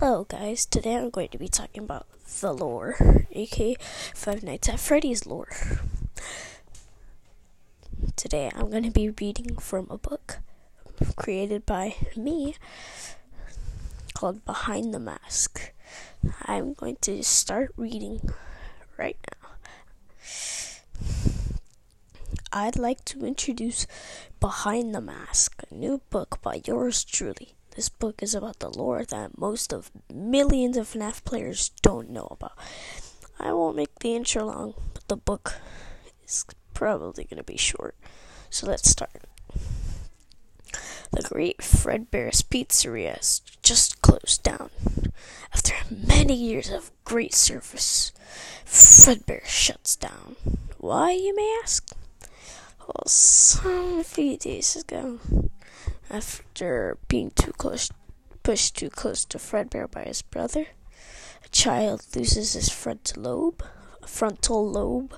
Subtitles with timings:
[0.00, 0.64] Hello, guys.
[0.64, 2.06] Today I'm going to be talking about
[2.40, 2.94] the lore,
[3.32, 3.74] aka
[4.14, 5.50] Five Nights at Freddy's lore.
[8.14, 10.38] Today I'm going to be reading from a book
[11.16, 12.54] created by me
[14.14, 15.72] called Behind the Mask.
[16.42, 18.20] I'm going to start reading
[18.96, 19.48] right now.
[22.52, 23.88] I'd like to introduce
[24.38, 27.57] Behind the Mask, a new book by yours truly.
[27.78, 32.26] This book is about the lore that most of millions of FNAF players don't know
[32.28, 32.58] about.
[33.38, 35.54] I won't make the intro long, but the book
[36.24, 37.94] is probably going to be short.
[38.50, 39.22] So let's start.
[41.12, 44.70] The great Fredbear's Pizzeria has just closed down.
[45.54, 48.10] After many years of great service,
[48.66, 50.34] Fredbear shuts down.
[50.78, 51.94] Why, you may ask?
[52.80, 55.20] Well, some few days ago,
[56.10, 57.90] after being too close,
[58.42, 60.66] pushed too close to Fredbear by his brother.
[61.44, 63.62] A child loses his frontal lobe,
[64.06, 65.14] frontal lobe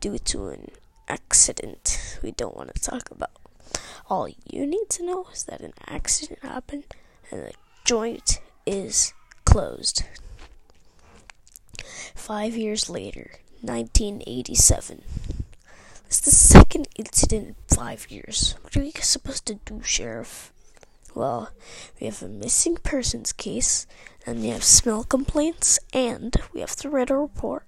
[0.00, 0.70] due to an
[1.08, 3.30] accident we don't want to talk about.
[4.08, 6.84] All you need to know is that an accident happened
[7.30, 7.52] and the
[7.84, 9.12] joint is
[9.44, 10.04] closed.
[12.14, 15.02] Five years later, 1987.
[16.06, 18.54] It's the second incident in five years.
[18.62, 20.52] What are we supposed to do, Sheriff?
[21.14, 21.50] Well,
[22.00, 23.86] we have a missing persons case,
[24.26, 27.64] and we have smell complaints, and we have to write a report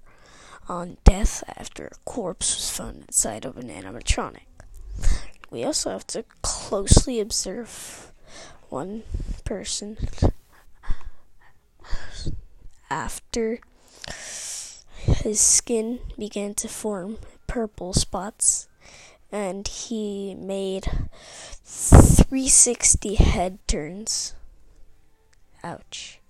[0.68, 4.46] on death after a corpse was found inside of an animatronic.
[5.50, 8.12] We also have to closely observe
[8.68, 9.04] one
[9.44, 9.96] person
[12.90, 13.60] after
[14.98, 17.18] his skin began to form
[17.56, 18.68] purple spots,
[19.32, 20.84] and he made
[21.64, 24.34] 360 head turns.
[25.64, 26.20] Ouch.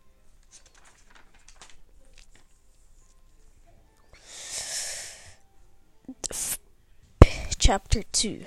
[7.58, 8.44] Chapter 2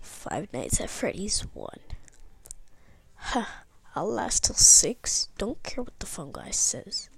[0.00, 1.68] Five Nights at Freddy's 1.
[3.16, 3.46] Ha, huh,
[3.96, 5.28] I'll last till 6.
[5.36, 7.10] Don't care what the Phone Guy says.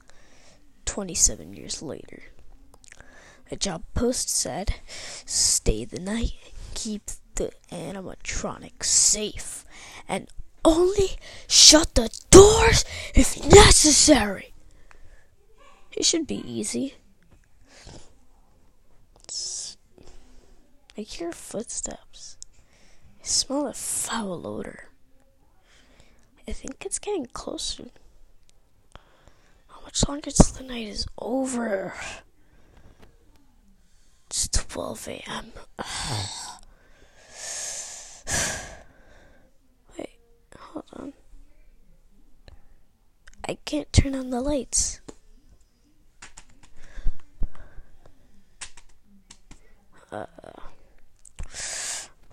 [0.87, 2.23] 27 years later.
[3.51, 4.77] A job post said,
[5.27, 6.33] Stay the night,
[6.75, 9.65] keep the animatronics safe,
[10.09, 10.29] and
[10.65, 11.17] only
[11.49, 14.55] shut the doors if necessary.
[15.93, 16.95] It should be easy.
[20.97, 22.37] I hear footsteps.
[23.23, 24.89] I smell a foul odor.
[26.47, 27.87] I think it's getting closer.
[29.69, 31.95] How much longer till the night is over?
[34.73, 35.53] It's 12 a.m.
[39.99, 40.09] Wait,
[40.59, 41.13] hold on.
[43.47, 45.03] I can't turn on the lights.
[50.11, 50.25] Uh,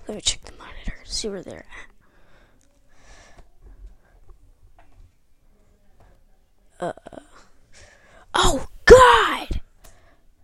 [0.08, 1.66] let me check the monitor, see where they're
[6.80, 6.86] at.
[6.88, 6.94] Uh,
[8.34, 9.60] oh, God!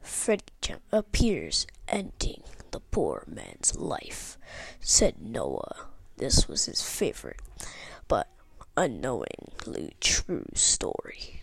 [0.01, 4.37] Freddy jump appears, ending the poor man's life,
[4.81, 5.87] said Noah.
[6.17, 7.41] This was his favorite,
[8.09, 8.27] but
[8.75, 11.41] unknowingly true story.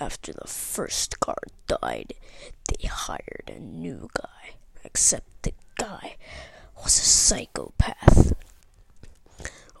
[0.00, 2.14] After the first guard died,
[2.68, 4.54] they hired a new guy,
[4.84, 6.16] except the guy
[6.82, 8.32] was a psychopath.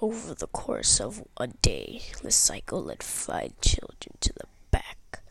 [0.02, 5.22] Over the course of a day, the psycho led five children to the back,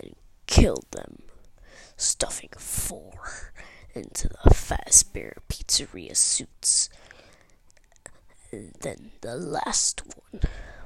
[0.00, 0.16] then
[0.48, 1.22] killed them
[1.96, 3.51] stuffing four
[3.94, 6.88] into the Fazbear Pizzeria suits.
[8.50, 10.42] And then the last one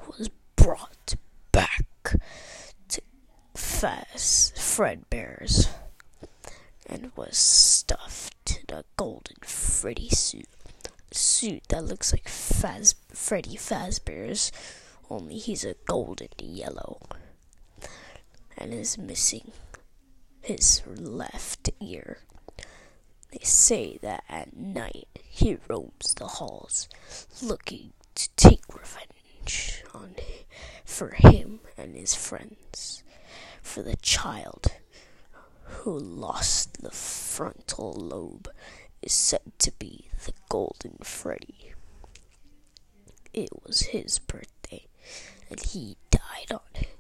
[0.07, 1.15] was brought
[1.53, 1.87] back
[2.89, 3.03] to
[3.55, 5.69] Faz Fredbear's
[6.87, 10.49] and was stuffed in a golden Freddy suit.
[11.13, 14.53] Suit that looks like Faz Freddy Fazbear's,
[15.11, 17.01] only he's a golden yellow
[18.59, 19.53] and is missing
[20.43, 22.19] his left ear.
[23.31, 26.89] They say that at night he roams the halls
[27.43, 30.15] looking to take revenge on
[30.85, 33.03] for him and his friends
[33.63, 34.69] for the child
[35.63, 38.49] who lost the frontal lobe
[39.03, 41.73] is said to be the golden freddy
[43.35, 44.87] it was his birthday
[45.51, 46.97] and he died on it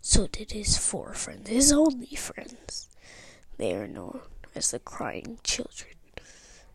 [0.00, 2.88] so did his four friends, his only friends.
[3.56, 4.20] They are known
[4.54, 5.94] as the Crying Children.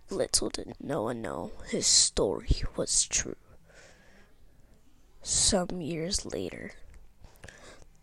[0.10, 3.36] Little did Noah know his story was true.
[5.22, 6.74] Some years later,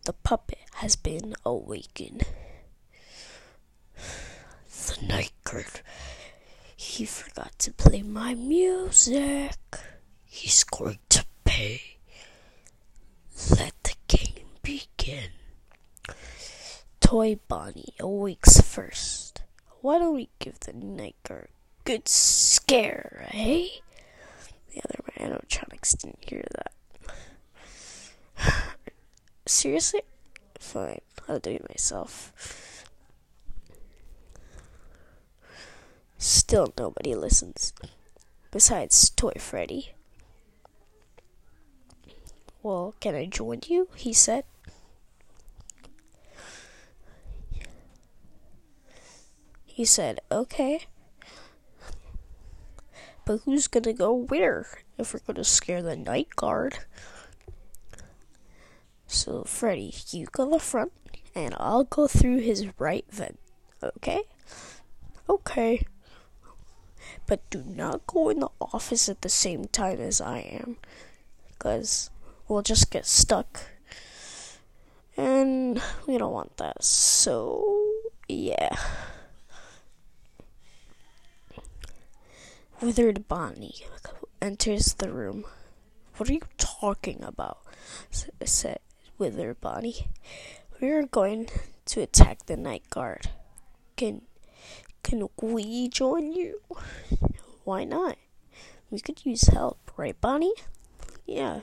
[0.05, 2.25] The puppet has been awakened.
[3.97, 5.83] The night guard.
[6.75, 9.57] He forgot to play my music.
[10.25, 11.99] He's going to pay.
[13.51, 15.31] Let the game begin.
[17.01, 19.20] Toy Bonnie awakes first.
[19.83, 23.69] Why don't we give the Nightguard a good scare, eh?
[24.75, 26.73] The other animatronics didn't hear that.
[29.47, 30.03] Seriously?
[30.59, 32.85] Fine, I'll do it myself.
[36.19, 37.73] Still nobody listens.
[38.51, 39.93] Besides Toy Freddy.
[42.63, 43.89] Well, can I join you?
[43.97, 44.45] He said.
[49.81, 50.83] He said, okay.
[53.25, 54.67] But who's gonna go where
[54.99, 56.81] if we're gonna scare the night guard?
[59.07, 60.93] So, Freddy, you go the front,
[61.35, 63.39] and I'll go through his right vent.
[63.83, 64.21] Okay?
[65.31, 65.87] Okay.
[67.27, 70.77] But do not go in the office at the same time as I am.
[71.49, 72.11] Because
[72.49, 73.63] we'll just get stuck.
[75.17, 76.85] And we don't want that.
[76.85, 77.65] So,
[78.29, 78.77] yeah.
[82.83, 83.85] Withered Bonnie
[84.41, 85.45] enters the room.
[86.17, 87.59] What are you talking about?
[88.11, 88.79] said
[89.19, 90.09] Withered Bonnie.
[90.81, 91.51] We are going
[91.85, 93.29] to attack the night guard.
[93.97, 94.23] Can
[95.03, 96.63] can we join you?
[97.65, 98.17] Why not?
[98.91, 100.55] We could use help, right, Bonnie?
[101.27, 101.61] Yeah,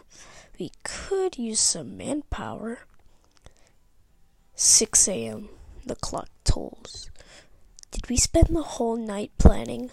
[0.59, 2.81] we could use some manpower.
[4.53, 5.49] 6 a.m.
[5.83, 7.09] The clock tolls.
[7.89, 9.89] Did we spend the whole night planning?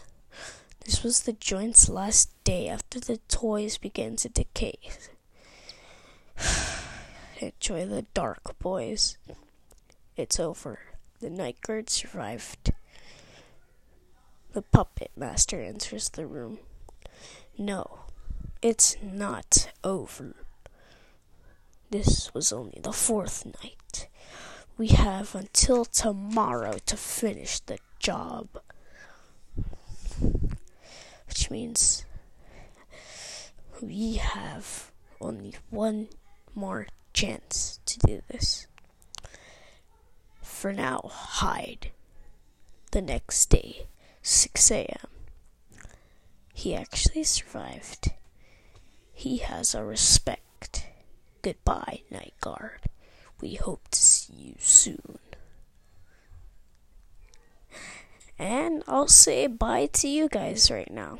[0.85, 4.75] This was the joint's last day after the toys began to decay.
[7.41, 9.17] Enjoy the dark, boys.
[10.17, 10.79] It's over.
[11.21, 12.73] The night guard survived.
[14.53, 16.59] The puppet master enters the room.
[17.57, 18.01] No,
[18.61, 20.37] it's not over.
[21.91, 24.09] This was only the fourth night.
[24.77, 28.49] We have until tomorrow to finish the job
[31.35, 32.07] which means
[33.83, 36.07] we have only one
[36.55, 38.69] more chance to do this.
[40.41, 41.91] For now, hide.
[42.93, 43.89] The next day,
[44.23, 45.09] 6 a.m.
[46.53, 48.13] He actually survived.
[49.13, 50.87] He has our respect.
[51.43, 52.83] Goodbye, Night Guard.
[53.41, 55.19] We hope to see you soon.
[58.45, 61.19] And I'll say bye to you guys right now.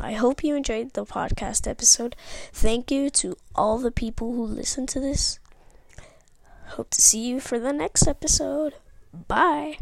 [0.00, 2.16] I hope you enjoyed the podcast episode.
[2.52, 5.38] Thank you to all the people who listen to this.
[6.74, 8.74] Hope to see you for the next episode.
[9.28, 9.78] Bye.